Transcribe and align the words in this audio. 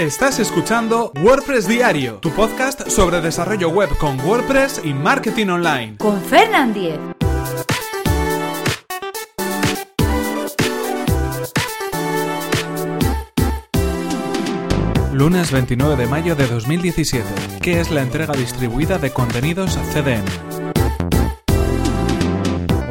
Estás 0.00 0.38
escuchando 0.38 1.12
WordPress 1.22 1.68
Diario, 1.68 2.20
tu 2.20 2.30
podcast 2.30 2.88
sobre 2.88 3.20
desarrollo 3.20 3.68
web 3.68 3.90
con 3.98 4.18
WordPress 4.20 4.80
y 4.82 4.94
marketing 4.94 5.48
online. 5.48 5.98
Con 5.98 6.18
Fernand 6.22 6.72
Diez. 6.72 6.98
Lunes 15.12 15.52
29 15.52 15.96
de 15.96 16.06
mayo 16.06 16.34
de 16.34 16.46
2017. 16.46 17.28
¿Qué 17.60 17.78
es 17.78 17.90
la 17.90 18.00
entrega 18.00 18.32
distribuida 18.32 18.96
de 18.96 19.10
contenidos 19.10 19.78
CDN? 19.92 20.24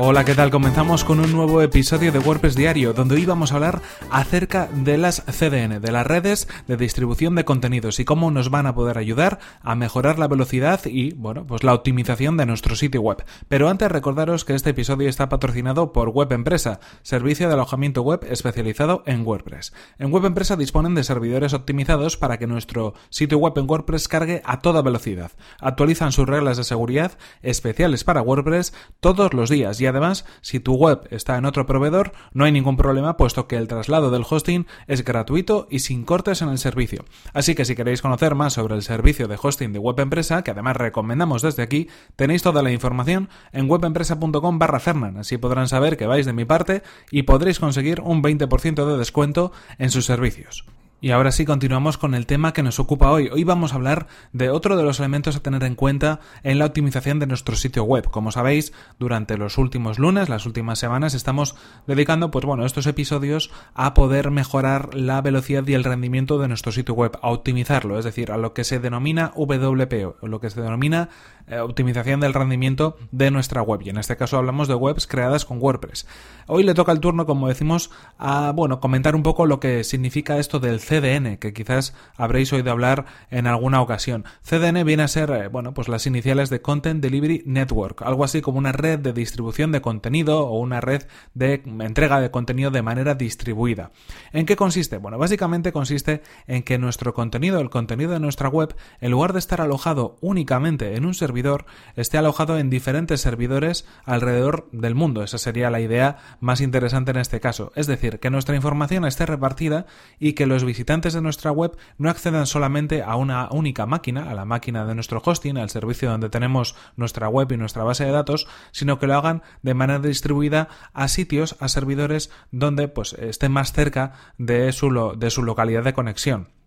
Hola, 0.02 0.24
¿qué 0.24 0.34
tal? 0.34 0.50
Comenzamos 0.50 1.04
con 1.04 1.20
un 1.20 1.34
nuevo 1.34 1.62
episodio 1.62 2.14
de 2.14 2.20
WordPress 2.20 2.56
Diario, 2.56 2.94
donde 2.94 3.16
hoy 3.16 3.26
vamos 3.26 3.52
a 3.52 3.56
hablar 3.56 3.82
acerca 4.10 4.70
de 4.74 4.98
las 4.98 5.26
CDN, 5.26 5.82
de 5.82 5.92
las 5.92 6.08
redes 6.08 6.48
de 6.68 6.78
distribución 6.78 7.36
de 7.36 7.44
contenidos 7.44 8.00
y 8.00 8.06
cómo 8.06 8.32
nos 8.32 8.50
van 8.50 8.66
a 8.66 8.74
poder 8.74 8.98
ayudar 8.98 9.40
a 9.62 9.76
mejorar 9.76 10.18
la 10.18 10.30
velocidad 10.30 10.80
y, 10.86 11.12
bueno, 11.16 11.46
pues 11.46 11.66
la 11.66 11.74
optimización 11.74 12.38
de 12.38 12.46
nuestro 12.46 12.78
sitio 12.78 13.02
web. 13.02 13.26
Pero 13.50 13.68
antes 13.68 13.92
recordaros 13.92 14.46
que 14.46 14.56
este 14.56 14.70
episodio 14.70 15.10
está 15.10 15.28
patrocinado 15.28 15.92
por 15.92 16.08
Web 16.08 16.32
Empresa, 16.32 16.80
servicio 17.02 17.50
de 17.50 17.56
alojamiento 17.56 18.02
web 18.02 18.26
especializado 18.30 19.04
en 19.06 19.28
WordPress. 19.28 19.74
En 19.98 20.14
Web 20.14 20.24
Empresa 20.24 20.56
disponen 20.56 20.96
de 20.96 21.04
servidores 21.04 21.54
optimizados 21.54 22.16
para 22.16 22.38
que 22.38 22.48
nuestro 22.48 22.94
sitio 23.10 23.38
web 23.38 23.58
en 23.58 23.70
WordPress 23.70 24.08
cargue 24.08 24.42
a 24.46 24.62
toda 24.62 24.82
velocidad. 24.82 25.34
Actualizan 25.60 26.14
sus 26.14 26.30
reglas 26.30 26.56
de 26.56 26.64
seguridad 26.64 27.18
especiales 27.42 28.06
para 28.06 28.22
WordPress 28.22 28.74
todos 29.02 29.34
los 29.34 29.50
días 29.50 29.82
y 29.82 29.89
además, 29.90 30.26
si 30.42 30.60
tu 30.60 30.76
web 30.76 31.08
está 31.12 31.38
en 31.38 31.46
otro 31.46 31.66
proveedor, 31.66 32.14
no 32.34 32.46
hay 32.46 32.52
ningún 32.52 32.78
problema 32.78 33.18
puesto 33.18 33.48
que 33.48 33.58
el 33.58 33.68
traslado 33.68 34.12
del 34.12 34.26
hosting 34.30 34.66
es 34.88 35.04
gratuito 35.04 35.68
y 35.70 35.80
sin 35.80 36.06
cortes 36.06 36.42
en 36.42 36.50
el 36.50 36.58
servicio. 36.58 37.06
Así 37.34 37.56
que 37.56 37.66
si 37.66 37.76
queréis 37.76 38.02
conocer 38.02 38.36
más 38.36 38.54
sobre 38.54 38.76
el 38.76 38.82
servicio 38.82 39.28
de 39.28 39.38
hosting 39.42 39.74
de 39.74 39.80
Web 39.80 40.00
Empresa, 40.00 40.44
que 40.44 40.52
además 40.52 40.78
recomendamos 40.78 41.42
desde 41.42 41.64
aquí, 41.64 41.90
tenéis 42.16 42.42
toda 42.42 42.64
la 42.64 42.72
información 42.72 43.30
en 43.52 43.70
webempresa.com 43.70 44.60
barra 44.60 44.80
Fernan. 44.80 45.18
Así 45.18 45.38
podrán 45.38 45.68
saber 45.68 45.98
que 45.98 46.08
vais 46.08 46.26
de 46.26 46.34
mi 46.34 46.46
parte 46.46 46.84
y 47.12 47.24
podréis 47.24 47.60
conseguir 47.60 48.02
un 48.02 48.24
20% 48.24 48.86
de 48.86 48.98
descuento 48.98 49.52
en 49.78 49.90
sus 49.90 50.06
servicios. 50.06 50.66
Y 51.02 51.12
ahora 51.12 51.32
sí 51.32 51.46
continuamos 51.46 51.98
con 51.98 52.14
el 52.14 52.26
tema 52.26 52.52
que 52.52 52.62
nos 52.62 52.78
ocupa 52.78 53.10
hoy. 53.10 53.30
Hoy 53.32 53.46
vamos 53.46 53.72
a 53.72 53.76
hablar 53.76 54.08
de 54.34 54.50
otro 54.50 54.76
de 54.76 54.84
los 54.84 55.00
elementos 55.00 55.38
a 55.38 55.40
tener 55.40 55.64
en 55.64 55.76
cuenta 55.76 56.20
en 56.44 56.60
la 56.60 56.66
optimización 56.66 57.20
de 57.20 57.26
nuestro 57.26 57.56
sitio 57.56 57.86
web. 57.86 58.10
Como 58.10 58.34
sabéis, 58.34 58.74
durante 59.00 59.38
los 59.38 59.58
últimos 59.58 59.98
lunes, 59.98 60.28
las 60.28 60.46
últimas 60.46 60.78
semanas, 60.78 61.14
estamos 61.14 61.56
dedicando, 61.88 62.32
pues 62.32 62.44
bueno, 62.44 62.66
estos 62.66 62.86
episodios 62.86 63.50
a 63.76 63.94
poder 63.94 64.30
mejorar 64.30 64.94
la 64.94 65.22
velocidad 65.22 65.66
y 65.68 65.74
el 65.74 65.86
rendimiento 65.86 66.38
de 66.38 66.50
nuestro 66.50 66.74
sitio 66.74 66.96
web, 66.96 67.18
a 67.22 67.30
optimizarlo, 67.30 67.98
es 67.98 68.04
decir, 68.04 68.34
a 68.34 68.38
lo 68.38 68.54
que 68.54 68.66
se 68.66 68.80
denomina 68.80 69.32
WP 69.38 70.18
o 70.22 70.28
lo 70.28 70.42
que 70.42 70.50
se 70.50 70.62
denomina 70.62 71.08
eh, 71.48 71.60
optimización 71.60 72.20
del 72.20 72.34
rendimiento 72.34 72.98
de 73.12 73.32
nuestra 73.32 73.62
web. 73.62 73.82
Y 73.84 73.90
en 73.90 73.98
este 73.98 74.18
caso 74.18 74.38
hablamos 74.38 74.68
de 74.68 74.76
webs 74.76 75.08
creadas 75.08 75.46
con 75.46 75.60
WordPress. 75.60 76.06
Hoy 76.46 76.64
le 76.64 76.76
toca 76.76 76.92
el 76.92 77.00
turno, 77.00 77.26
como 77.26 77.48
decimos, 77.48 77.90
a 78.20 78.52
bueno, 78.52 78.80
comentar 78.80 79.16
un 79.16 79.24
poco 79.24 79.48
lo 79.48 79.60
que 79.60 79.84
significa 79.84 80.38
esto 80.38 80.60
del 80.60 80.80
CDN, 80.90 81.38
que 81.38 81.54
quizás 81.54 81.94
habréis 82.18 82.52
oído 82.52 82.72
hablar 82.72 83.06
en 83.30 83.46
alguna 83.46 83.80
ocasión. 83.80 84.26
CDN 84.42 84.84
viene 84.84 85.04
a 85.04 85.08
ser, 85.08 85.30
eh, 85.30 85.48
bueno, 85.48 85.76
pues 85.76 85.88
las 85.88 86.08
iniciales 86.08 86.50
de 86.50 86.64
Content 86.64 87.00
Delivery 87.00 87.44
Network, 87.46 88.02
algo 88.02 88.24
así 88.24 88.42
como 88.42 88.58
una 88.58 88.72
red 88.72 88.98
de 88.98 89.14
distribución 89.14 89.72
de 89.72 89.82
contenido 89.82 90.48
o 90.48 90.60
una 90.60 90.82
red 90.82 91.04
de 91.36 91.62
entrega 91.80 92.20
de 92.20 92.32
contenido 92.32 92.72
de 92.72 92.82
manera 92.82 93.14
distribuida. 93.14 93.92
¿En 94.34 94.48
qué 94.48 94.56
consiste? 94.56 94.98
Bueno, 94.98 95.20
básicamente 95.20 95.72
consiste 95.72 96.24
en 96.48 96.64
que 96.64 96.80
nuestro 96.80 97.14
contenido, 97.14 97.60
el 97.60 97.70
contenido 97.70 98.14
de 98.14 98.20
nuestra 98.20 98.50
web, 98.50 98.76
en 99.00 99.12
lugar 99.12 99.34
de 99.34 99.40
estar 99.40 99.62
alojado 99.62 100.18
únicamente 100.22 100.96
en 100.96 101.06
un 101.06 101.14
servidor, 101.14 101.66
esté 101.96 102.18
alojado 102.18 102.58
en 102.58 102.72
diferentes 102.72 103.22
servidores 103.22 103.86
alrededor 104.06 104.68
del 104.72 104.96
mundo. 104.96 105.22
Esa 105.22 105.38
sería 105.38 105.70
la 105.70 105.82
idea 105.82 106.18
más 106.40 106.62
interesante 106.62 107.12
en 107.12 107.18
este 107.18 107.40
caso. 107.40 107.72
Es 107.76 107.86
decir, 107.86 108.20
que 108.20 108.32
nuestra 108.32 108.56
información 108.56 109.06
esté 109.06 109.28
repartida 109.28 109.86
y 110.18 110.34
que 110.34 110.48
los 110.48 110.64
visitantes 110.64 110.79
de 110.86 111.22
nuestra 111.22 111.52
web 111.52 111.78
no 111.98 112.10
accedan 112.10 112.46
solamente 112.46 113.04
a 113.04 113.16
una 113.16 113.50
única 113.52 113.86
máquina, 113.86 114.30
a 114.30 114.34
la 114.34 114.46
máquina 114.46 114.86
de 114.86 114.96
nuestro 114.96 115.22
hosting, 115.24 115.58
al 115.58 115.70
servicio 115.70 116.10
donde 116.10 116.30
tenemos 116.30 116.76
nuestra 116.96 117.30
web 117.30 117.52
y 117.52 117.58
nuestra 117.58 117.84
base 117.84 118.06
de 118.06 118.12
datos, 118.12 118.48
sino 118.72 119.00
que 119.00 119.08
lo 119.08 119.16
hagan 119.16 119.44
de 119.62 119.74
manera 119.74 120.00
distribuida 120.00 120.70
a 120.94 121.08
sitios, 121.08 121.56
a 121.60 121.68
servidores 121.68 122.32
donde 122.52 122.88
pues 122.88 123.14
estén 123.14 123.52
más 123.52 123.74
cerca 123.74 124.14
de 124.38 124.72
su, 124.72 125.16
de 125.18 125.30
su 125.30 125.44
localidad 125.44 125.84
de 125.84 125.94
conexión. 125.94 126.59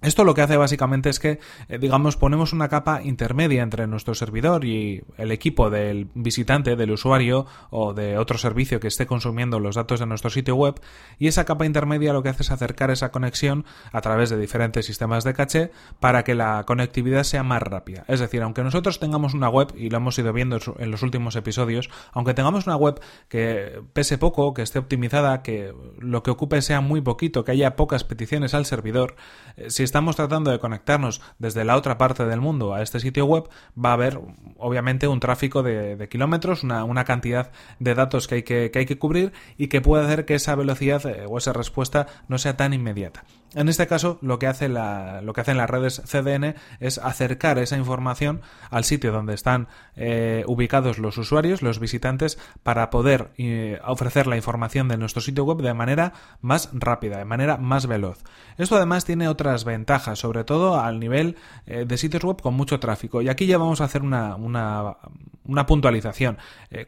Esto 0.00 0.22
lo 0.22 0.34
que 0.34 0.42
hace 0.42 0.56
básicamente 0.56 1.10
es 1.10 1.18
que, 1.18 1.40
eh, 1.68 1.78
digamos, 1.78 2.16
ponemos 2.16 2.52
una 2.52 2.68
capa 2.68 3.02
intermedia 3.02 3.62
entre 3.62 3.88
nuestro 3.88 4.14
servidor 4.14 4.64
y 4.64 5.02
el 5.16 5.32
equipo 5.32 5.70
del 5.70 6.08
visitante, 6.14 6.76
del 6.76 6.92
usuario 6.92 7.46
o 7.70 7.94
de 7.94 8.16
otro 8.16 8.38
servicio 8.38 8.78
que 8.78 8.86
esté 8.86 9.06
consumiendo 9.06 9.58
los 9.58 9.74
datos 9.74 9.98
de 9.98 10.06
nuestro 10.06 10.30
sitio 10.30 10.54
web 10.54 10.80
y 11.18 11.26
esa 11.26 11.44
capa 11.44 11.66
intermedia 11.66 12.12
lo 12.12 12.22
que 12.22 12.28
hace 12.28 12.44
es 12.44 12.52
acercar 12.52 12.92
esa 12.92 13.10
conexión 13.10 13.64
a 13.90 14.00
través 14.00 14.30
de 14.30 14.38
diferentes 14.38 14.86
sistemas 14.86 15.24
de 15.24 15.34
caché 15.34 15.72
para 15.98 16.22
que 16.22 16.36
la 16.36 16.62
conectividad 16.64 17.24
sea 17.24 17.42
más 17.42 17.62
rápida. 17.62 18.04
Es 18.06 18.20
decir, 18.20 18.42
aunque 18.42 18.62
nosotros 18.62 19.00
tengamos 19.00 19.34
una 19.34 19.48
web, 19.48 19.72
y 19.76 19.90
lo 19.90 19.96
hemos 19.96 20.16
ido 20.16 20.32
viendo 20.32 20.58
en 20.78 20.90
los 20.92 21.02
últimos 21.02 21.34
episodios, 21.34 21.90
aunque 22.12 22.34
tengamos 22.34 22.68
una 22.68 22.76
web 22.76 23.00
que 23.28 23.82
pese 23.94 24.16
poco, 24.16 24.54
que 24.54 24.62
esté 24.62 24.78
optimizada, 24.78 25.42
que 25.42 25.74
lo 25.98 26.22
que 26.22 26.30
ocupe 26.30 26.62
sea 26.62 26.80
muy 26.80 27.00
poquito, 27.00 27.44
que 27.44 27.50
haya 27.50 27.74
pocas 27.74 28.04
peticiones 28.04 28.54
al 28.54 28.64
servidor, 28.64 29.16
eh, 29.56 29.70
si 29.70 29.87
estamos 29.88 30.16
tratando 30.16 30.50
de 30.50 30.58
conectarnos 30.58 31.22
desde 31.38 31.64
la 31.64 31.76
otra 31.76 31.96
parte 31.96 32.26
del 32.26 32.42
mundo 32.42 32.74
a 32.74 32.82
este 32.82 33.00
sitio 33.00 33.24
web, 33.24 33.48
va 33.82 33.90
a 33.90 33.92
haber 33.94 34.20
obviamente 34.58 35.08
un 35.08 35.18
tráfico 35.18 35.62
de, 35.62 36.08
kilómetros, 36.10 36.62
una, 36.62 37.04
cantidad 37.04 37.50
de 37.78 37.94
datos 37.94 38.28
que 38.28 38.34
hay 38.36 38.42
que, 38.42 38.70
que 38.70 38.80
hay 38.80 38.86
que 38.86 38.98
cubrir 38.98 39.32
y 39.56 39.68
que 39.68 39.80
puede 39.80 40.04
hacer 40.04 40.26
que 40.26 40.34
esa 40.34 40.54
velocidad 40.54 41.06
eh, 41.06 41.24
o 41.26 41.38
esa 41.38 41.54
respuesta 41.54 42.06
no 42.28 42.36
sea 42.36 42.56
tan 42.56 42.74
inmediata. 42.74 43.24
En 43.54 43.68
este 43.70 43.86
caso, 43.86 44.18
lo 44.20 44.38
que, 44.38 44.46
hace 44.46 44.68
la, 44.68 45.22
lo 45.22 45.32
que 45.32 45.40
hacen 45.40 45.56
las 45.56 45.70
redes 45.70 46.02
CDN 46.04 46.54
es 46.80 46.98
acercar 46.98 47.58
esa 47.58 47.78
información 47.78 48.42
al 48.70 48.84
sitio 48.84 49.10
donde 49.10 49.32
están 49.32 49.68
eh, 49.96 50.44
ubicados 50.46 50.98
los 50.98 51.16
usuarios, 51.16 51.62
los 51.62 51.80
visitantes, 51.80 52.38
para 52.62 52.90
poder 52.90 53.30
eh, 53.38 53.80
ofrecer 53.86 54.26
la 54.26 54.36
información 54.36 54.88
de 54.88 54.98
nuestro 54.98 55.22
sitio 55.22 55.44
web 55.44 55.62
de 55.62 55.72
manera 55.72 56.12
más 56.42 56.68
rápida, 56.74 57.16
de 57.16 57.24
manera 57.24 57.56
más 57.56 57.86
veloz. 57.86 58.22
Esto 58.58 58.76
además 58.76 59.06
tiene 59.06 59.28
otras 59.28 59.64
ventajas, 59.64 60.18
sobre 60.18 60.44
todo 60.44 60.78
al 60.78 61.00
nivel 61.00 61.36
eh, 61.64 61.86
de 61.88 61.96
sitios 61.96 62.24
web 62.24 62.42
con 62.42 62.52
mucho 62.52 62.78
tráfico. 62.80 63.22
Y 63.22 63.30
aquí 63.30 63.46
ya 63.46 63.56
vamos 63.56 63.80
a 63.80 63.84
hacer 63.84 64.02
una, 64.02 64.36
una, 64.36 64.98
una 65.44 65.64
puntualización. 65.64 66.36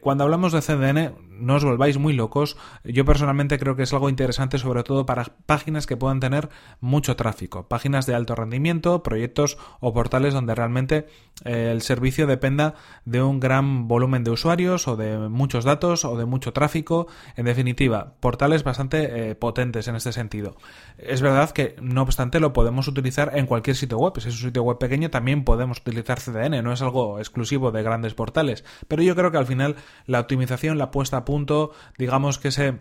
cuando 0.01 0.25
hablamos 0.25 0.53
de 0.53 0.61
CDN, 0.61 1.15
no 1.41 1.55
os 1.55 1.63
volváis 1.63 1.97
muy 1.97 2.13
locos. 2.13 2.55
Yo 2.83 3.03
personalmente 3.03 3.57
creo 3.57 3.75
que 3.75 3.83
es 3.83 3.93
algo 3.93 4.09
interesante, 4.09 4.59
sobre 4.59 4.83
todo 4.83 5.07
para 5.07 5.25
páginas 5.47 5.87
que 5.87 5.97
puedan 5.97 6.19
tener 6.19 6.50
mucho 6.79 7.15
tráfico, 7.15 7.67
páginas 7.67 8.05
de 8.05 8.15
alto 8.15 8.35
rendimiento, 8.35 9.03
proyectos 9.03 9.57
o 9.79 9.93
portales 9.93 10.33
donde 10.33 10.55
realmente 10.55 11.07
eh, 11.45 11.69
el 11.71 11.81
servicio 11.81 12.27
dependa 12.27 12.75
de 13.05 13.21
un 13.21 13.39
gran 13.39 13.87
volumen 13.87 14.23
de 14.23 14.31
usuarios 14.31 14.87
o 14.87 14.95
de 14.95 15.17
muchos 15.29 15.63
datos 15.63 16.05
o 16.05 16.17
de 16.17 16.25
mucho 16.25 16.53
tráfico. 16.53 17.07
En 17.35 17.45
definitiva, 17.45 18.15
portales 18.19 18.63
bastante 18.63 19.29
eh, 19.29 19.35
potentes 19.35 19.87
en 19.87 19.95
este 19.95 20.11
sentido. 20.11 20.55
Es 20.97 21.21
verdad 21.21 21.51
que, 21.51 21.75
no 21.81 22.01
obstante, 22.01 22.39
lo 22.39 22.53
podemos 22.53 22.87
utilizar 22.87 23.31
en 23.35 23.45
cualquier 23.45 23.75
sitio 23.75 23.97
web. 23.97 24.13
Si 24.19 24.29
es 24.29 24.35
un 24.35 24.47
sitio 24.47 24.63
web 24.63 24.77
pequeño, 24.77 25.09
también 25.09 25.43
podemos 25.43 25.79
utilizar 25.79 26.19
CDN, 26.19 26.63
no 26.63 26.73
es 26.73 26.81
algo 26.81 27.19
exclusivo 27.19 27.71
de 27.71 27.83
grandes 27.83 28.13
portales. 28.13 28.63
Pero 28.87 29.03
yo 29.03 29.15
creo 29.15 29.31
que 29.31 29.37
al 29.37 29.45
final 29.45 29.75
la 30.05 30.19
optimización, 30.19 30.77
la 30.77 30.91
puesta 30.91 31.17
a 31.17 31.25
punto, 31.25 31.71
digamos 31.97 32.39
que 32.39 32.51
se 32.51 32.79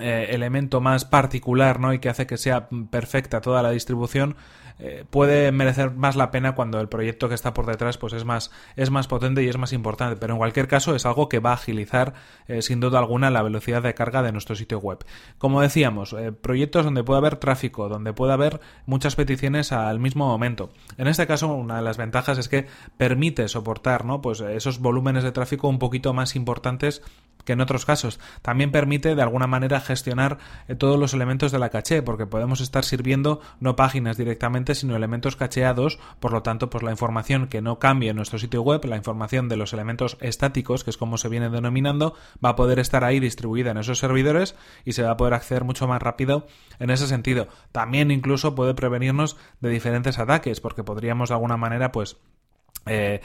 eh, 0.00 0.28
elemento 0.30 0.80
más 0.80 1.04
particular, 1.04 1.80
¿no? 1.80 1.92
Y 1.92 1.98
que 1.98 2.08
hace 2.08 2.26
que 2.26 2.36
sea 2.36 2.68
perfecta 2.90 3.40
toda 3.40 3.62
la 3.62 3.70
distribución, 3.70 4.36
eh, 4.80 5.04
puede 5.10 5.50
merecer 5.50 5.90
más 5.92 6.14
la 6.14 6.30
pena 6.30 6.54
cuando 6.54 6.80
el 6.80 6.88
proyecto 6.88 7.28
que 7.28 7.34
está 7.34 7.52
por 7.52 7.66
detrás 7.66 7.98
pues 7.98 8.12
es 8.12 8.24
más, 8.24 8.52
es 8.76 8.90
más 8.90 9.08
potente 9.08 9.42
y 9.42 9.48
es 9.48 9.58
más 9.58 9.72
importante. 9.72 10.16
Pero 10.16 10.34
en 10.34 10.38
cualquier 10.38 10.68
caso 10.68 10.94
es 10.94 11.04
algo 11.04 11.28
que 11.28 11.40
va 11.40 11.50
a 11.50 11.54
agilizar 11.54 12.14
eh, 12.46 12.62
sin 12.62 12.78
duda 12.78 12.98
alguna 12.98 13.30
la 13.30 13.42
velocidad 13.42 13.82
de 13.82 13.94
carga 13.94 14.22
de 14.22 14.32
nuestro 14.32 14.54
sitio 14.54 14.78
web. 14.78 15.04
Como 15.38 15.60
decíamos, 15.60 16.14
proyectos 16.40 16.84
donde 16.84 17.02
puede 17.02 17.18
haber 17.18 17.36
tráfico, 17.36 17.88
donde 17.88 18.12
puede 18.12 18.32
haber 18.32 18.60
muchas 18.86 19.16
peticiones 19.16 19.72
al 19.72 19.98
mismo 19.98 20.26
momento. 20.26 20.70
En 20.96 21.08
este 21.08 21.26
caso, 21.26 21.48
una 21.48 21.76
de 21.76 21.82
las 21.82 21.96
ventajas 21.96 22.38
es 22.38 22.48
que 22.48 22.66
permite 22.96 23.48
soportar, 23.48 24.04
¿no? 24.04 24.22
Pues 24.22 24.40
esos 24.40 24.78
volúmenes 24.78 25.24
de 25.24 25.32
tráfico 25.32 25.68
un 25.68 25.78
poquito 25.78 26.14
más 26.14 26.36
importantes 26.36 27.02
que 27.48 27.54
en 27.54 27.60
otros 27.62 27.86
casos. 27.86 28.20
También 28.42 28.70
permite 28.70 29.14
de 29.14 29.22
alguna 29.22 29.46
manera 29.46 29.80
gestionar 29.88 30.38
eh, 30.68 30.76
todos 30.76 30.98
los 30.98 31.12
elementos 31.14 31.50
de 31.50 31.58
la 31.58 31.70
caché, 31.70 32.02
porque 32.02 32.26
podemos 32.26 32.60
estar 32.60 32.84
sirviendo 32.84 33.40
no 33.58 33.74
páginas 33.74 34.16
directamente, 34.16 34.76
sino 34.76 34.94
elementos 34.94 35.34
cacheados, 35.34 35.98
por 36.20 36.32
lo 36.32 36.42
tanto, 36.42 36.70
pues 36.70 36.84
la 36.84 36.92
información 36.92 37.48
que 37.48 37.60
no 37.60 37.80
cambie 37.80 38.10
en 38.10 38.16
nuestro 38.16 38.38
sitio 38.38 38.62
web, 38.62 38.84
la 38.84 38.96
información 38.96 39.48
de 39.48 39.56
los 39.56 39.72
elementos 39.72 40.16
estáticos, 40.20 40.84
que 40.84 40.90
es 40.90 40.96
como 40.96 41.18
se 41.18 41.28
viene 41.28 41.50
denominando, 41.50 42.14
va 42.44 42.50
a 42.50 42.56
poder 42.56 42.78
estar 42.78 43.02
ahí 43.02 43.18
distribuida 43.18 43.72
en 43.72 43.78
esos 43.78 43.98
servidores 43.98 44.54
y 44.84 44.92
se 44.92 45.02
va 45.02 45.10
a 45.10 45.16
poder 45.16 45.34
acceder 45.34 45.64
mucho 45.64 45.88
más 45.88 46.00
rápido 46.00 46.46
en 46.78 46.90
ese 46.90 47.06
sentido. 47.06 47.48
También 47.72 48.10
incluso 48.10 48.54
puede 48.54 48.74
prevenirnos 48.74 49.36
de 49.60 49.70
diferentes 49.70 50.18
ataques, 50.18 50.60
porque 50.60 50.84
podríamos 50.84 51.30
de 51.30 51.34
alguna 51.34 51.56
manera, 51.56 51.90
pues, 51.90 52.18
eh, 52.88 53.20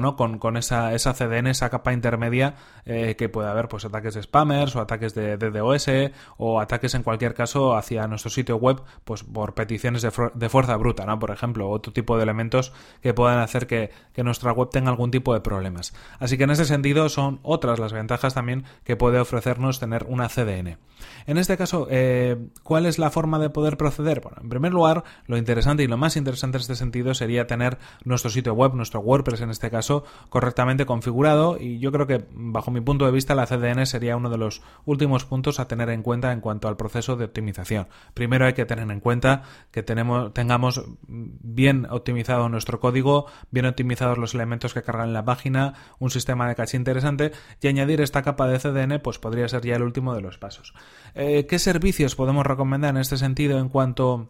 ¿no? 0.00 0.16
con, 0.16 0.38
con 0.38 0.56
esa, 0.56 0.94
esa, 0.94 1.14
CDN, 1.14 1.48
esa 1.48 1.70
capa 1.70 1.92
intermedia 1.92 2.54
eh, 2.84 3.16
que 3.16 3.28
puede 3.28 3.48
haber 3.48 3.68
pues 3.68 3.84
ataques 3.84 4.14
de 4.14 4.22
spammers 4.22 4.76
o 4.76 4.80
ataques 4.80 5.14
de 5.14 5.36
DDoS 5.36 5.88
o 6.36 6.60
ataques 6.60 6.94
en 6.94 7.02
cualquier 7.02 7.34
caso 7.34 7.76
hacia 7.76 8.06
nuestro 8.06 8.30
sitio 8.30 8.56
web 8.56 8.82
pues 9.04 9.22
por 9.22 9.54
peticiones 9.54 10.02
de, 10.02 10.12
de, 10.34 10.48
fuerza 10.48 10.76
bruta, 10.76 11.04
¿no? 11.06 11.18
por 11.18 11.30
ejemplo, 11.30 11.68
otro 11.68 11.92
tipo 11.92 12.16
de 12.16 12.22
elementos 12.22 12.72
que 13.02 13.14
puedan 13.14 13.38
hacer 13.38 13.66
que, 13.66 13.90
que, 14.12 14.22
nuestra 14.22 14.52
web 14.52 14.70
tenga 14.70 14.90
algún 14.90 15.10
tipo 15.10 15.34
de 15.34 15.40
problemas. 15.40 15.94
Así 16.18 16.36
que 16.36 16.44
en 16.44 16.50
ese 16.50 16.64
sentido 16.64 17.08
son 17.08 17.40
otras 17.42 17.78
las 17.78 17.92
ventajas 17.92 18.34
también 18.34 18.64
que 18.84 18.96
puede 18.96 19.18
ofrecernos 19.18 19.80
tener 19.80 20.04
una 20.08 20.28
CDN. 20.28 20.78
En 21.26 21.38
este 21.38 21.56
caso, 21.56 21.86
eh, 21.90 22.36
¿cuál 22.62 22.86
es 22.86 22.98
la 22.98 23.10
forma 23.10 23.38
de 23.38 23.50
poder 23.50 23.76
proceder? 23.76 24.20
Bueno, 24.20 24.38
en 24.42 24.48
primer 24.48 24.72
lugar, 24.72 25.04
lo 25.26 25.36
interesante 25.36 25.82
y 25.82 25.86
lo 25.86 25.96
más 25.96 26.16
interesante 26.16 26.58
en 26.58 26.62
este 26.62 26.76
sentido 26.76 27.14
sería 27.14 27.46
tener 27.46 27.78
nuestro 28.04 28.30
sitio 28.30 28.54
web, 28.54 28.74
nuestro 28.74 29.00
WordPress 29.00 29.40
en 29.40 29.50
este 29.50 29.70
caso, 29.70 30.04
correctamente 30.28 30.86
configurado 30.86 31.58
y 31.58 31.78
yo 31.78 31.92
creo 31.92 32.06
que 32.06 32.26
bajo 32.32 32.70
mi 32.70 32.80
punto 32.80 33.04
de 33.04 33.12
vista 33.12 33.34
la 33.34 33.46
CDN 33.46 33.86
sería 33.86 34.16
uno 34.16 34.30
de 34.30 34.38
los 34.38 34.62
últimos 34.84 35.24
puntos 35.24 35.60
a 35.60 35.68
tener 35.68 35.90
en 35.90 36.02
cuenta 36.02 36.32
en 36.32 36.40
cuanto 36.40 36.68
al 36.68 36.76
proceso 36.76 37.16
de 37.16 37.24
optimización. 37.24 37.88
Primero 38.14 38.46
hay 38.46 38.52
que 38.52 38.66
tener 38.66 38.90
en 38.90 39.00
cuenta 39.00 39.42
que 39.70 39.82
tenemos, 39.82 40.32
tengamos 40.32 40.82
bien 41.06 41.86
optimizado 41.90 42.48
nuestro 42.48 42.80
código, 42.80 43.26
bien 43.50 43.66
optimizados 43.66 44.18
los 44.18 44.34
elementos 44.34 44.74
que 44.74 44.82
cargan 44.82 45.08
en 45.08 45.14
la 45.14 45.24
página, 45.24 45.74
un 45.98 46.10
sistema 46.10 46.48
de 46.48 46.54
caché 46.54 46.76
interesante 46.76 47.32
y 47.60 47.68
añadir 47.68 48.00
esta 48.00 48.22
capa 48.22 48.48
de 48.48 48.58
CDN 48.58 49.00
pues 49.00 49.18
podría 49.18 49.48
ser 49.48 49.62
ya 49.62 49.76
el 49.76 49.82
último 49.82 50.14
de 50.14 50.20
los 50.20 50.38
pasos. 50.38 50.74
Eh, 51.14 51.46
¿Qué 51.46 51.58
servicios 51.58 52.14
podemos 52.14 52.46
recomendar 52.46 52.90
en 52.90 53.00
este 53.00 53.16
sentido 53.16 53.58
en 53.58 53.68
cuanto 53.68 54.28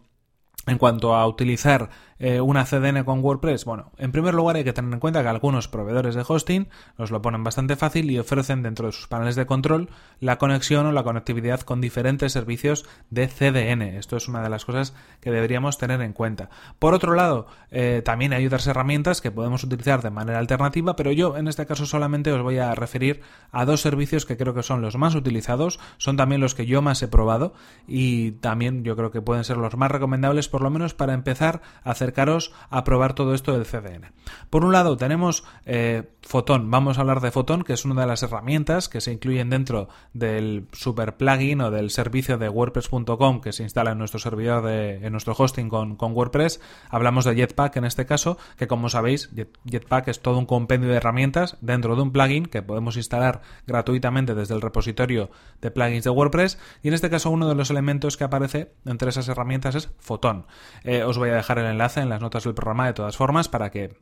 en 0.67 0.77
cuanto 0.77 1.15
a 1.15 1.25
utilizar 1.27 1.89
eh, 2.23 2.39
una 2.39 2.65
CDN 2.65 3.03
con 3.03 3.23
WordPress? 3.23 3.65
Bueno, 3.65 3.91
en 3.97 4.11
primer 4.11 4.35
lugar 4.35 4.55
hay 4.55 4.63
que 4.63 4.73
tener 4.73 4.93
en 4.93 4.99
cuenta 4.99 5.23
que 5.23 5.27
algunos 5.27 5.67
proveedores 5.67 6.13
de 6.13 6.23
hosting 6.27 6.69
nos 6.99 7.09
lo 7.09 7.19
ponen 7.23 7.43
bastante 7.43 7.75
fácil 7.75 8.11
y 8.11 8.19
ofrecen 8.19 8.61
dentro 8.61 8.85
de 8.85 8.91
sus 8.91 9.07
paneles 9.07 9.35
de 9.35 9.47
control 9.47 9.89
la 10.19 10.37
conexión 10.37 10.85
o 10.85 10.91
la 10.91 11.01
conectividad 11.01 11.61
con 11.61 11.81
diferentes 11.81 12.31
servicios 12.31 12.85
de 13.09 13.27
CDN. 13.27 13.81
Esto 13.97 14.17
es 14.17 14.27
una 14.27 14.43
de 14.43 14.49
las 14.49 14.65
cosas 14.65 14.93
que 15.19 15.31
deberíamos 15.31 15.79
tener 15.79 15.99
en 16.01 16.13
cuenta. 16.13 16.51
Por 16.77 16.93
otro 16.93 17.15
lado, 17.15 17.47
eh, 17.71 18.03
también 18.05 18.33
hay 18.33 18.45
otras 18.45 18.67
herramientas 18.67 19.19
que 19.19 19.31
podemos 19.31 19.63
utilizar 19.63 20.03
de 20.03 20.11
manera 20.11 20.37
alternativa, 20.37 20.95
pero 20.95 21.11
yo 21.11 21.37
en 21.37 21.47
este 21.47 21.65
caso 21.65 21.87
solamente 21.87 22.31
os 22.31 22.43
voy 22.43 22.59
a 22.59 22.75
referir 22.75 23.21
a 23.51 23.65
dos 23.65 23.81
servicios 23.81 24.27
que 24.27 24.37
creo 24.37 24.53
que 24.53 24.61
son 24.61 24.83
los 24.83 24.95
más 24.95 25.15
utilizados, 25.15 25.79
son 25.97 26.17
también 26.17 26.39
los 26.39 26.53
que 26.53 26.67
yo 26.67 26.83
más 26.83 27.01
he 27.01 27.07
probado 27.07 27.55
y 27.87 28.33
también 28.33 28.83
yo 28.83 28.95
creo 28.95 29.09
que 29.09 29.23
pueden 29.23 29.43
ser 29.43 29.57
los 29.57 29.75
más 29.75 29.89
recomendables 29.89 30.49
por 30.49 30.61
lo 30.61 30.69
menos 30.69 30.93
para 30.93 31.15
empezar 31.15 31.63
a 31.83 31.95
acercaros 32.11 32.51
a 32.69 32.83
probar 32.83 33.13
todo 33.13 33.33
esto 33.33 33.53
del 33.53 33.65
CDN. 33.65 34.11
Por 34.49 34.65
un 34.65 34.73
lado 34.73 34.97
tenemos 34.97 35.43
eh, 35.65 36.03
Photon, 36.21 36.69
vamos 36.69 36.97
a 36.97 37.01
hablar 37.01 37.21
de 37.21 37.31
Photon, 37.31 37.63
que 37.63 37.73
es 37.73 37.85
una 37.85 38.01
de 38.01 38.07
las 38.07 38.21
herramientas 38.23 38.89
que 38.89 39.01
se 39.01 39.11
incluyen 39.11 39.49
dentro 39.49 39.87
del 40.13 40.67
super 40.73 41.17
plugin 41.17 41.61
o 41.61 41.71
del 41.71 41.89
servicio 41.89 42.37
de 42.37 42.49
WordPress.com 42.49 43.41
que 43.41 43.53
se 43.53 43.63
instala 43.63 43.91
en 43.91 43.97
nuestro 43.97 44.19
servidor 44.19 44.63
de 44.63 45.05
en 45.05 45.11
nuestro 45.11 45.33
hosting 45.37 45.69
con, 45.69 45.95
con, 45.95 46.13
WordPress. 46.13 46.59
Hablamos 46.89 47.25
de 47.25 47.35
Jetpack 47.35 47.77
en 47.77 47.85
este 47.85 48.05
caso, 48.05 48.37
que 48.57 48.67
como 48.67 48.89
sabéis, 48.89 49.31
Jetpack 49.65 50.09
es 50.09 50.21
todo 50.21 50.37
un 50.37 50.45
compendio 50.45 50.89
de 50.89 50.97
herramientas 50.97 51.57
dentro 51.61 51.95
de 51.95 52.01
un 52.01 52.11
plugin 52.11 52.45
que 52.45 52.61
podemos 52.61 52.97
instalar 52.97 53.41
gratuitamente 53.67 54.35
desde 54.35 54.53
el 54.53 54.61
repositorio 54.61 55.31
de 55.61 55.71
plugins 55.71 56.03
de 56.03 56.09
WordPress. 56.09 56.59
Y 56.83 56.89
en 56.89 56.93
este 56.93 57.09
caso, 57.09 57.29
uno 57.29 57.47
de 57.47 57.55
los 57.55 57.69
elementos 57.69 58.17
que 58.17 58.25
aparece 58.25 58.73
entre 58.85 59.09
esas 59.09 59.27
herramientas 59.27 59.75
es 59.75 59.89
Photon. 59.99 60.45
Eh, 60.83 61.03
os 61.03 61.17
voy 61.17 61.29
a 61.29 61.35
dejar 61.35 61.59
el 61.59 61.65
enlace 61.65 62.00
en 62.01 62.09
las 62.09 62.21
notas 62.21 62.43
del 62.43 62.53
programa 62.53 62.87
de 62.87 62.93
todas 62.93 63.17
formas 63.17 63.49
para 63.49 63.69
que 63.71 63.97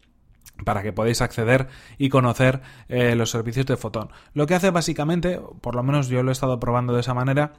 para 0.66 0.84
que 0.84 0.92
podáis 0.92 1.22
acceder 1.22 1.68
y 1.98 2.10
conocer 2.10 2.62
eh, 2.90 3.16
los 3.16 3.32
servicios 3.32 3.66
de 3.66 3.78
Photon. 3.78 4.10
Lo 4.34 4.46
que 4.46 4.56
hace 4.56 4.72
básicamente, 4.72 5.40
por 5.62 5.76
lo 5.76 5.84
menos 5.84 6.10
yo 6.10 6.22
lo 6.22 6.32
he 6.32 6.34
estado 6.34 6.60
probando 6.60 6.94
de 6.94 7.00
esa 7.00 7.14
manera, 7.14 7.54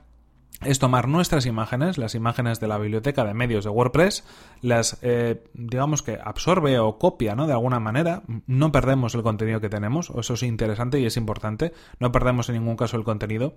es 0.63 0.79
tomar 0.79 1.09
nuestras 1.09 1.47
imágenes, 1.47 1.97
las 1.97 2.15
imágenes 2.15 2.61
de 2.61 2.69
la 2.69 2.77
biblioteca 2.77 3.25
de 3.25 3.33
medios 3.33 3.65
de 3.65 3.71
WordPress, 3.71 4.25
las, 4.61 4.99
eh, 5.01 5.43
digamos 5.55 6.03
que 6.03 6.19
absorbe 6.23 6.79
o 6.79 6.99
copia, 6.99 7.35
¿no? 7.35 7.47
De 7.47 7.55
alguna 7.55 7.81
manera. 7.81 8.23
No 8.47 8.71
perdemos 8.71 9.15
el 9.15 9.23
contenido 9.23 9.63
que 9.63 9.71
tenemos, 9.71 10.11
eso 10.11 10.35
es 10.35 10.43
interesante 10.43 11.01
y 11.01 11.07
es 11.07 11.17
importante. 11.17 11.73
No 11.99 12.13
perdemos 12.13 12.51
en 12.51 12.57
ningún 12.57 12.77
caso 12.77 12.99
el 12.99 13.05
contenido. 13.05 13.55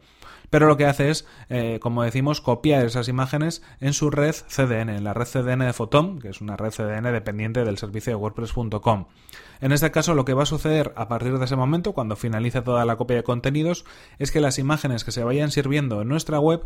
Pero 0.50 0.68
lo 0.68 0.78
que 0.78 0.86
hace 0.86 1.10
es, 1.10 1.28
eh, 1.50 1.80
como 1.82 2.04
decimos, 2.04 2.40
copiar 2.40 2.86
esas 2.86 3.10
imágenes 3.10 3.64
en 3.82 3.92
su 3.92 4.10
red 4.10 4.36
CDN, 4.48 4.96
en 4.96 5.04
la 5.04 5.14
red 5.14 5.26
CDN 5.26 5.66
de 5.66 5.74
Photon, 5.74 6.20
que 6.20 6.30
es 6.30 6.40
una 6.40 6.56
red 6.56 6.72
CDN 6.72 7.12
dependiente 7.12 7.66
del 7.66 7.78
servicio 7.78 8.12
de 8.12 8.16
WordPress.com. 8.16 9.08
En 9.60 9.72
este 9.74 9.92
caso, 9.92 10.14
lo 10.14 10.24
que 10.24 10.34
va 10.34 10.44
a 10.44 10.46
suceder 10.46 10.94
a 10.96 11.10
partir 11.10 11.38
de 11.38 11.46
ese 11.46 11.58
momento, 11.58 11.94
cuando 11.94 12.16
finalice 12.16 12.62
toda 12.62 12.86
la 12.86 12.96
copia 12.96 13.18
de 13.18 13.24
contenidos, 13.24 13.84
es 14.20 14.32
que 14.32 14.40
las 14.40 14.58
imágenes 14.58 15.04
que 15.04 15.12
se 15.12 15.24
vayan 15.24 15.52
sirviendo 15.52 16.02
en 16.02 16.08
nuestra 16.08 16.40
web 16.40 16.66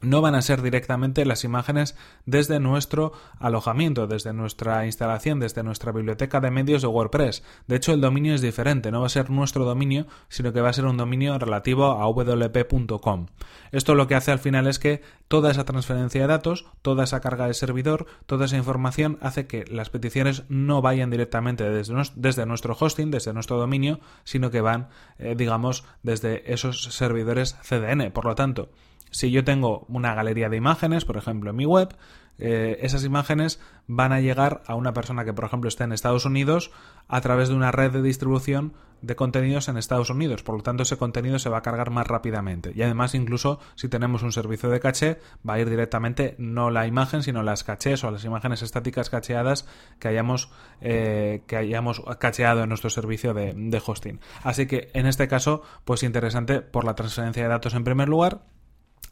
no 0.00 0.20
van 0.20 0.34
a 0.34 0.42
ser 0.42 0.62
directamente 0.62 1.24
las 1.24 1.44
imágenes 1.44 1.96
desde 2.24 2.60
nuestro 2.60 3.12
alojamiento, 3.38 4.06
desde 4.06 4.32
nuestra 4.32 4.86
instalación, 4.86 5.40
desde 5.40 5.62
nuestra 5.62 5.92
biblioteca 5.92 6.40
de 6.40 6.50
medios 6.50 6.82
de 6.82 6.88
WordPress. 6.88 7.42
De 7.66 7.76
hecho, 7.76 7.92
el 7.92 8.00
dominio 8.00 8.34
es 8.34 8.40
diferente, 8.40 8.90
no 8.90 9.00
va 9.00 9.06
a 9.06 9.10
ser 9.10 9.30
nuestro 9.30 9.64
dominio, 9.64 10.06
sino 10.28 10.52
que 10.52 10.60
va 10.60 10.70
a 10.70 10.72
ser 10.72 10.86
un 10.86 10.96
dominio 10.96 11.38
relativo 11.38 11.92
a 11.92 12.06
wp.com. 12.06 13.26
Esto 13.72 13.94
lo 13.94 14.06
que 14.06 14.14
hace 14.14 14.32
al 14.32 14.38
final 14.38 14.66
es 14.66 14.78
que 14.78 15.02
toda 15.28 15.50
esa 15.50 15.64
transferencia 15.64 16.20
de 16.20 16.26
datos, 16.26 16.66
toda 16.82 17.04
esa 17.04 17.20
carga 17.20 17.46
de 17.46 17.54
servidor, 17.54 18.06
toda 18.26 18.46
esa 18.46 18.56
información 18.56 19.18
hace 19.20 19.46
que 19.46 19.64
las 19.66 19.90
peticiones 19.90 20.44
no 20.48 20.82
vayan 20.82 21.10
directamente 21.10 21.68
desde, 21.70 22.46
nuestro 22.46 22.76
hosting, 22.78 23.10
desde 23.10 23.32
nuestro 23.32 23.58
dominio, 23.58 24.00
sino 24.24 24.50
que 24.50 24.60
van, 24.60 24.88
eh, 25.18 25.34
digamos, 25.36 25.84
desde 26.02 26.52
esos 26.52 26.82
servidores 26.82 27.56
CDN. 27.62 28.10
Por 28.10 28.24
lo 28.24 28.34
tanto, 28.34 28.70
si 29.10 29.30
yo 29.30 29.44
tengo 29.44 29.86
una 29.88 30.14
galería 30.14 30.48
de 30.48 30.56
imágenes, 30.56 31.04
por 31.04 31.16
ejemplo, 31.16 31.50
en 31.50 31.56
mi 31.56 31.66
web, 31.66 31.96
eh, 32.38 32.78
esas 32.80 33.04
imágenes 33.04 33.60
van 33.86 34.12
a 34.12 34.20
llegar 34.20 34.62
a 34.66 34.74
una 34.74 34.94
persona 34.94 35.24
que, 35.24 35.34
por 35.34 35.44
ejemplo, 35.44 35.68
está 35.68 35.84
en 35.84 35.92
Estados 35.92 36.24
Unidos 36.24 36.70
a 37.06 37.20
través 37.20 37.48
de 37.48 37.54
una 37.54 37.70
red 37.70 37.92
de 37.92 38.02
distribución 38.02 38.72
de 39.02 39.16
contenidos 39.16 39.68
en 39.68 39.76
Estados 39.76 40.10
Unidos. 40.10 40.42
Por 40.42 40.56
lo 40.56 40.62
tanto, 40.62 40.82
ese 40.82 40.96
contenido 40.96 41.38
se 41.38 41.50
va 41.50 41.58
a 41.58 41.62
cargar 41.62 41.90
más 41.90 42.06
rápidamente. 42.06 42.72
Y 42.74 42.82
además, 42.82 43.14
incluso 43.14 43.58
si 43.74 43.88
tenemos 43.88 44.22
un 44.22 44.32
servicio 44.32 44.70
de 44.70 44.80
caché, 44.80 45.18
va 45.48 45.54
a 45.54 45.60
ir 45.60 45.68
directamente 45.68 46.34
no 46.38 46.70
la 46.70 46.86
imagen, 46.86 47.22
sino 47.22 47.42
las 47.42 47.64
cachés 47.64 48.04
o 48.04 48.10
las 48.10 48.24
imágenes 48.24 48.62
estáticas 48.62 49.10
cacheadas 49.10 49.66
que 49.98 50.08
hayamos, 50.08 50.50
eh, 50.80 51.42
que 51.46 51.56
hayamos 51.56 52.02
cacheado 52.18 52.62
en 52.62 52.68
nuestro 52.68 52.90
servicio 52.90 53.34
de, 53.34 53.52
de 53.54 53.82
hosting. 53.84 54.20
Así 54.42 54.66
que 54.66 54.90
en 54.94 55.06
este 55.06 55.28
caso, 55.28 55.62
pues 55.84 56.02
interesante 56.02 56.60
por 56.60 56.84
la 56.84 56.94
transferencia 56.94 57.42
de 57.42 57.48
datos 57.48 57.74
en 57.74 57.84
primer 57.84 58.08
lugar 58.08 58.42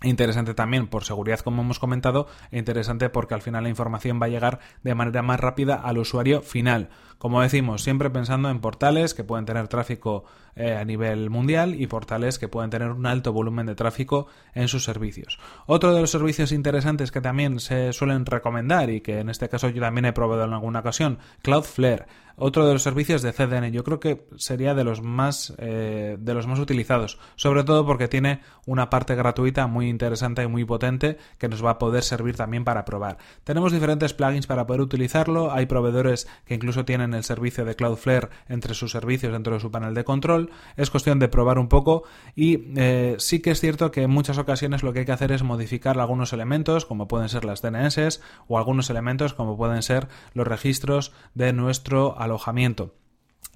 Interesante 0.02 0.54
también 0.54 0.86
por 0.86 1.02
seguridad, 1.02 1.40
como 1.40 1.62
hemos 1.62 1.80
comentado, 1.80 2.28
e 2.52 2.58
interesante 2.58 3.10
porque 3.10 3.34
al 3.34 3.42
final 3.42 3.64
la 3.64 3.68
información 3.68 4.20
va 4.22 4.26
a 4.26 4.28
llegar 4.28 4.60
de 4.84 4.94
manera 4.94 5.22
más 5.22 5.40
rápida 5.40 5.74
al 5.74 5.98
usuario 5.98 6.40
final. 6.40 6.88
Como 7.18 7.42
decimos, 7.42 7.82
siempre 7.82 8.08
pensando 8.08 8.48
en 8.48 8.60
portales 8.60 9.12
que 9.12 9.24
pueden 9.24 9.44
tener 9.44 9.66
tráfico 9.66 10.22
eh, 10.54 10.76
a 10.76 10.84
nivel 10.84 11.30
mundial 11.30 11.74
y 11.74 11.88
portales 11.88 12.38
que 12.38 12.46
pueden 12.46 12.70
tener 12.70 12.92
un 12.92 13.06
alto 13.06 13.32
volumen 13.32 13.66
de 13.66 13.74
tráfico 13.74 14.28
en 14.54 14.68
sus 14.68 14.84
servicios. 14.84 15.40
Otro 15.66 15.92
de 15.92 16.00
los 16.00 16.12
servicios 16.12 16.52
interesantes 16.52 17.10
que 17.10 17.20
también 17.20 17.58
se 17.58 17.92
suelen 17.92 18.24
recomendar 18.24 18.90
y 18.90 19.00
que 19.00 19.18
en 19.18 19.30
este 19.30 19.48
caso 19.48 19.68
yo 19.68 19.80
también 19.80 20.04
he 20.04 20.12
probado 20.12 20.44
en 20.44 20.52
alguna 20.52 20.78
ocasión, 20.78 21.18
Cloudflare 21.42 22.06
otro 22.38 22.66
de 22.66 22.72
los 22.72 22.82
servicios 22.82 23.22
de 23.22 23.32
CDN. 23.32 23.72
Yo 23.72 23.84
creo 23.84 24.00
que 24.00 24.26
sería 24.36 24.74
de 24.74 24.84
los 24.84 25.02
más 25.02 25.54
eh, 25.58 26.16
de 26.18 26.34
los 26.34 26.46
más 26.46 26.58
utilizados, 26.58 27.18
sobre 27.36 27.64
todo 27.64 27.84
porque 27.84 28.08
tiene 28.08 28.40
una 28.66 28.90
parte 28.90 29.14
gratuita 29.14 29.66
muy 29.66 29.88
interesante 29.88 30.42
y 30.42 30.46
muy 30.46 30.64
potente 30.64 31.18
que 31.38 31.48
nos 31.48 31.64
va 31.64 31.70
a 31.72 31.78
poder 31.78 32.02
servir 32.02 32.36
también 32.36 32.64
para 32.64 32.84
probar. 32.84 33.18
Tenemos 33.44 33.72
diferentes 33.72 34.14
plugins 34.14 34.46
para 34.46 34.66
poder 34.66 34.80
utilizarlo. 34.80 35.52
Hay 35.52 35.66
proveedores 35.66 36.28
que 36.44 36.54
incluso 36.54 36.84
tienen 36.84 37.14
el 37.14 37.24
servicio 37.24 37.64
de 37.64 37.74
Cloudflare 37.74 38.28
entre 38.48 38.74
sus 38.74 38.92
servicios 38.92 39.32
dentro 39.32 39.54
de 39.54 39.60
su 39.60 39.70
panel 39.70 39.94
de 39.94 40.04
control. 40.04 40.50
Es 40.76 40.90
cuestión 40.90 41.18
de 41.18 41.28
probar 41.28 41.58
un 41.58 41.68
poco 41.68 42.04
y 42.36 42.72
eh, 42.76 43.16
sí 43.18 43.40
que 43.40 43.50
es 43.50 43.60
cierto 43.60 43.90
que 43.90 44.02
en 44.02 44.10
muchas 44.10 44.38
ocasiones 44.38 44.82
lo 44.82 44.92
que 44.92 45.00
hay 45.00 45.06
que 45.06 45.12
hacer 45.12 45.32
es 45.32 45.42
modificar 45.42 45.98
algunos 45.98 46.32
elementos 46.32 46.84
como 46.84 47.08
pueden 47.08 47.28
ser 47.28 47.44
las 47.44 47.62
DNS 47.62 48.20
o 48.46 48.58
algunos 48.58 48.90
elementos 48.90 49.34
como 49.34 49.56
pueden 49.56 49.82
ser 49.82 50.08
los 50.34 50.46
registros 50.46 51.12
de 51.34 51.52
nuestro 51.52 52.20
alojamiento. 52.28 52.97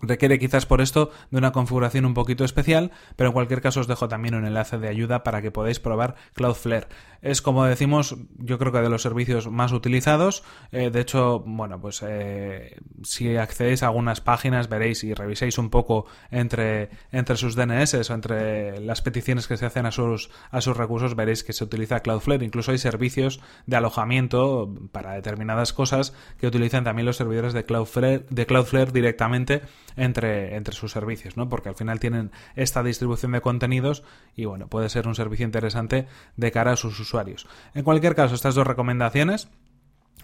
Requiere 0.03 0.41
quizás 0.41 0.67
por 0.67 0.81
esto 0.81 1.11
de 1.31 1.39
una 1.39 1.53
configuración 1.53 2.05
un 2.05 2.15
poquito 2.15 2.45
especial, 2.45 2.91
pero 3.15 3.29
en 3.29 3.35
cualquier 3.35 3.61
caso 3.61 3.79
os 3.79 3.87
dejo 3.87 4.09
también 4.09 4.35
un 4.35 4.45
enlace 4.45 4.79
de 4.79 4.89
ayuda 4.89 5.23
para 5.23 5.41
que 5.43 5.53
podáis 5.53 5.79
probar 5.79 6.17
Cloudflare. 6.35 6.89
Es 7.23 7.41
como 7.41 7.65
decimos, 7.65 8.17
yo 8.37 8.59
creo 8.59 8.73
que 8.73 8.81
de 8.81 8.89
los 8.89 9.03
servicios 9.03 9.49
más 9.49 9.71
utilizados. 9.71 10.43
Eh, 10.73 10.91
de 10.91 11.01
hecho, 11.01 11.39
bueno, 11.47 11.81
pues 11.81 12.03
eh, 12.05 12.81
si 13.05 13.37
accedéis 13.37 13.85
a 13.85 13.87
algunas 13.87 14.21
páginas 14.21 14.69
veréis 14.69 15.05
y 15.05 15.15
reviséis 15.15 15.57
un 15.57 15.71
poco 15.71 16.07
entre, 16.33 16.91
entre 17.13 17.37
sus 17.37 17.55
DNS 17.55 18.11
o 18.11 18.15
entre 18.15 18.81
las 18.81 19.03
peticiones 19.03 19.47
que 19.47 19.57
se 19.57 19.67
hacen 19.67 19.87
a 19.87 19.93
sus, 19.93 20.31
a 20.51 20.61
sus 20.61 20.77
recursos, 20.77 21.15
veréis 21.15 21.45
que 21.45 21.53
se 21.53 21.63
utiliza 21.63 22.01
Cloudflare. 22.01 22.45
Incluso 22.45 22.73
hay 22.73 22.79
servicios 22.79 23.41
de 23.67 23.77
alojamiento 23.77 24.75
para 24.91 25.13
determinadas 25.13 25.73
cosas 25.73 26.15
que 26.39 26.49
utilizan 26.49 26.83
también 26.83 27.07
los 27.07 27.19
servidores 27.19 27.53
de 27.53 27.65
Cloudflare, 27.65 28.27
de 28.31 28.47
Cloudflare 28.47 28.91
directamente 28.91 29.63
entre, 29.97 30.57
entre 30.57 30.75
sus 30.75 30.93
servicios, 30.93 31.37
¿no? 31.37 31.49
Porque 31.49 31.69
al 31.69 31.75
final 31.75 32.01
tienen 32.01 32.31
esta 32.57 32.83
distribución 32.83 33.33
de 33.33 33.41
contenidos 33.41 34.05
y 34.37 34.45
bueno, 34.45 34.69
puede 34.69 34.89
ser 34.89 35.09
un 35.09 35.15
servicio 35.15 35.45
interesante 35.45 36.07
de 36.37 36.53
cara 36.53 36.73
a 36.73 36.77
sus 36.77 36.99
usuarios. 37.01 37.47
En 37.75 37.85
cualquier 37.85 38.15
caso, 38.15 38.35
estas 38.35 38.55
dos 38.55 38.67
recomendaciones 38.67 39.49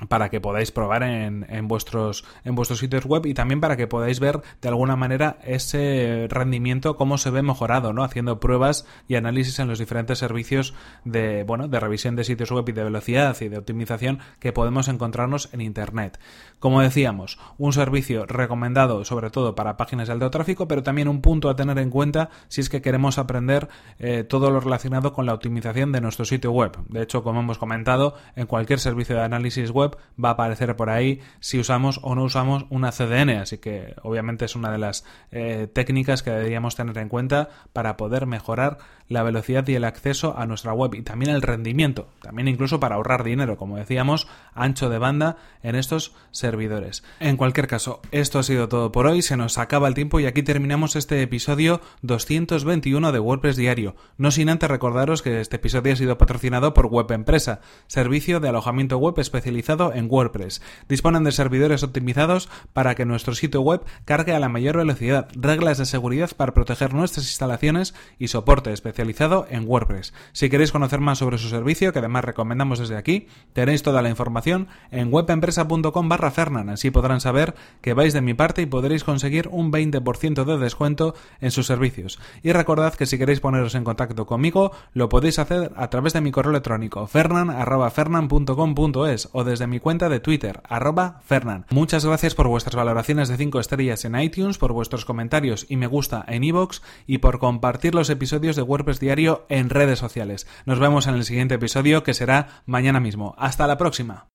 para 0.08 0.28
que 0.28 0.40
podáis 0.40 0.70
probar 0.70 1.02
en, 1.02 1.46
vuestros, 1.68 2.24
en 2.44 2.54
vuestros 2.54 2.78
sitios 2.78 3.04
web 3.04 3.26
y 3.26 3.34
también 3.34 3.60
para 3.60 3.76
que 3.76 3.86
podáis 3.86 4.20
ver 4.20 4.40
de 4.60 4.68
alguna 4.68 4.96
manera 4.96 5.38
ese 5.44 6.26
rendimiento, 6.30 6.96
cómo 6.96 7.18
se 7.18 7.30
ve 7.30 7.42
mejorado, 7.42 7.92
¿no? 7.92 8.04
Haciendo 8.04 8.38
pruebas 8.38 8.86
y 9.08 9.16
análisis 9.16 9.58
en 9.58 9.68
los 9.68 9.78
diferentes 9.78 10.18
servicios 10.18 10.74
de, 11.04 11.42
bueno, 11.44 11.68
de 11.68 11.80
revisión 11.80 12.16
de 12.16 12.24
sitios 12.24 12.50
web 12.50 12.68
y 12.68 12.72
de 12.72 12.84
velocidad 12.84 13.36
y 13.40 13.48
de 13.48 13.58
optimización 13.58 14.20
que 14.38 14.52
podemos 14.52 14.88
encontrarnos 14.88 15.48
en 15.52 15.60
Internet. 15.60 16.18
Como 16.60 16.80
decíamos, 16.80 17.38
un 17.56 17.72
servicio 17.72 18.26
recomendado 18.26 19.04
sobre 19.04 19.30
todo 19.30 19.54
para 19.54 19.76
páginas 19.76 20.08
de 20.08 20.14
alto 20.14 20.30
tráfico, 20.30 20.68
pero 20.68 20.82
también 20.82 21.08
un 21.08 21.20
punto 21.20 21.48
a 21.48 21.56
tener 21.56 21.78
en 21.78 21.90
cuenta 21.90 22.30
si 22.48 22.60
es 22.60 22.68
que 22.68 22.82
queremos 22.82 23.18
aprender 23.18 23.68
eh, 23.98 24.24
todo 24.24 24.50
lo 24.50 24.60
relacionado 24.60 25.12
con 25.12 25.26
la 25.26 25.34
optimización 25.34 25.92
de 25.92 26.00
nuestro 26.00 26.24
sitio 26.24 26.52
web. 26.52 26.76
De 26.88 27.02
hecho, 27.02 27.22
como 27.22 27.40
hemos 27.40 27.58
comentado, 27.58 28.14
en 28.36 28.46
cualquier 28.46 28.80
servicio 28.80 29.16
de 29.16 29.22
análisis 29.22 29.70
web 29.70 29.87
va 30.22 30.30
a 30.30 30.32
aparecer 30.32 30.76
por 30.76 30.90
ahí 30.90 31.20
si 31.40 31.58
usamos 31.58 32.00
o 32.02 32.14
no 32.14 32.24
usamos 32.24 32.66
una 32.70 32.92
CDN, 32.92 33.30
así 33.40 33.58
que 33.58 33.94
obviamente 34.02 34.44
es 34.44 34.56
una 34.56 34.70
de 34.70 34.78
las 34.78 35.04
eh, 35.30 35.68
técnicas 35.72 36.22
que 36.22 36.30
deberíamos 36.30 36.76
tener 36.76 36.98
en 36.98 37.08
cuenta 37.08 37.48
para 37.72 37.96
poder 37.96 38.26
mejorar 38.26 38.78
la 39.08 39.22
velocidad 39.22 39.66
y 39.68 39.74
el 39.74 39.84
acceso 39.84 40.34
a 40.36 40.46
nuestra 40.46 40.72
web 40.72 40.94
y 40.94 41.02
también 41.02 41.30
el 41.30 41.42
rendimiento, 41.42 42.08
también 42.20 42.48
incluso 42.48 42.78
para 42.78 42.96
ahorrar 42.96 43.24
dinero, 43.24 43.56
como 43.56 43.76
decíamos, 43.76 44.28
ancho 44.54 44.90
de 44.90 44.98
banda 44.98 45.36
en 45.62 45.76
estos 45.76 46.14
servidores. 46.30 47.04
En 47.20 47.36
cualquier 47.36 47.66
caso, 47.66 48.00
esto 48.10 48.38
ha 48.38 48.42
sido 48.42 48.68
todo 48.68 48.92
por 48.92 49.06
hoy, 49.06 49.22
se 49.22 49.36
nos 49.36 49.58
acaba 49.58 49.88
el 49.88 49.94
tiempo 49.94 50.20
y 50.20 50.26
aquí 50.26 50.42
terminamos 50.42 50.96
este 50.96 51.22
episodio 51.22 51.80
221 52.02 53.12
de 53.12 53.18
WordPress 53.18 53.56
Diario. 53.56 53.96
No 54.18 54.30
sin 54.30 54.50
antes 54.50 54.68
recordaros 54.68 55.22
que 55.22 55.40
este 55.40 55.56
episodio 55.56 55.92
ha 55.94 55.96
sido 55.96 56.18
patrocinado 56.18 56.74
por 56.74 56.86
Web 56.86 57.12
Empresa, 57.12 57.60
servicio 57.86 58.40
de 58.40 58.48
alojamiento 58.48 58.98
web 58.98 59.18
especializado 59.18 59.77
en 59.78 60.08
WordPress. 60.10 60.60
Disponen 60.88 61.24
de 61.24 61.32
servidores 61.32 61.82
optimizados 61.82 62.48
para 62.72 62.94
que 62.94 63.04
nuestro 63.04 63.34
sitio 63.34 63.60
web 63.60 63.82
cargue 64.04 64.34
a 64.34 64.40
la 64.40 64.48
mayor 64.48 64.76
velocidad, 64.76 65.28
reglas 65.34 65.78
de 65.78 65.86
seguridad 65.86 66.30
para 66.36 66.54
proteger 66.54 66.94
nuestras 66.94 67.26
instalaciones 67.26 67.94
y 68.18 68.28
soporte 68.28 68.72
especializado 68.72 69.46
en 69.48 69.68
WordPress. 69.68 70.12
Si 70.32 70.50
queréis 70.50 70.72
conocer 70.72 71.00
más 71.00 71.18
sobre 71.18 71.38
su 71.38 71.48
servicio, 71.48 71.92
que 71.92 72.00
además 72.00 72.24
recomendamos 72.24 72.78
desde 72.78 72.96
aquí, 72.96 73.28
tenéis 73.52 73.82
toda 73.82 74.02
la 74.02 74.10
información 74.10 74.68
en 74.90 75.12
webempresa.com 75.12 76.08
barra 76.08 76.30
Fernan. 76.30 76.70
Así 76.70 76.90
podrán 76.90 77.20
saber 77.20 77.54
que 77.80 77.94
vais 77.94 78.12
de 78.12 78.20
mi 78.20 78.34
parte 78.34 78.62
y 78.62 78.66
podréis 78.66 79.04
conseguir 79.04 79.48
un 79.52 79.70
20% 79.72 80.44
de 80.44 80.58
descuento 80.58 81.14
en 81.40 81.52
sus 81.52 81.66
servicios. 81.66 82.18
Y 82.42 82.52
recordad 82.52 82.94
que 82.94 83.06
si 83.06 83.18
queréis 83.18 83.40
poneros 83.40 83.74
en 83.74 83.84
contacto 83.84 84.26
conmigo, 84.26 84.72
lo 84.92 85.08
podéis 85.08 85.38
hacer 85.38 85.72
a 85.76 85.88
través 85.90 86.12
de 86.12 86.20
mi 86.20 86.32
correo 86.32 86.50
electrónico 86.50 87.06
fernan.fernan.com.es 87.06 89.28
o 89.32 89.44
desde 89.44 89.67
mi 89.68 89.80
cuenta 89.80 90.08
de 90.08 90.20
Twitter, 90.20 90.62
arroba 90.68 91.20
Fernan. 91.24 91.66
Muchas 91.70 92.04
gracias 92.04 92.34
por 92.34 92.48
vuestras 92.48 92.74
valoraciones 92.74 93.28
de 93.28 93.36
5 93.36 93.60
estrellas 93.60 94.04
en 94.04 94.18
iTunes, 94.18 94.58
por 94.58 94.72
vuestros 94.72 95.04
comentarios 95.04 95.66
y 95.68 95.76
me 95.76 95.86
gusta 95.86 96.24
en 96.28 96.44
iVoox 96.44 96.80
y 97.06 97.18
por 97.18 97.38
compartir 97.38 97.94
los 97.94 98.10
episodios 98.10 98.56
de 98.56 98.62
WordPress 98.62 99.00
Diario 99.00 99.46
en 99.48 99.70
redes 99.70 99.98
sociales. 99.98 100.46
Nos 100.66 100.78
vemos 100.78 101.06
en 101.06 101.14
el 101.14 101.24
siguiente 101.24 101.54
episodio 101.54 102.02
que 102.02 102.14
será 102.14 102.62
mañana 102.66 103.00
mismo. 103.00 103.34
Hasta 103.38 103.66
la 103.66 103.78
próxima. 103.78 104.28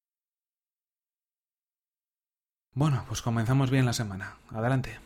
Bueno, 2.75 3.05
pues 3.07 3.21
comenzamos 3.21 3.69
bien 3.69 3.85
la 3.85 3.93
semana. 3.93 4.37
Adelante. 4.49 4.99